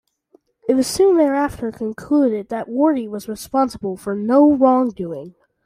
It 0.67 0.73
was 0.73 0.87
soon 0.87 1.17
thereafter 1.17 1.71
concluded 1.71 2.49
that 2.49 2.67
Wardy 2.67 3.07
was 3.07 3.29
responsible 3.29 3.97
for 3.97 4.15
no 4.15 4.51
wrongdoing. 4.51 5.35